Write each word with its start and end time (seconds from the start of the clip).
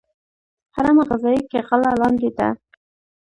هرم 0.75 0.97
غذایی 1.09 1.41
کې 1.49 1.59
غله 1.67 1.91
لاندې 2.01 2.29
ده. 2.37 2.47